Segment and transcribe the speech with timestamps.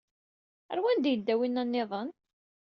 [0.69, 2.09] Ɣer wanda i yedda winna nniḍen?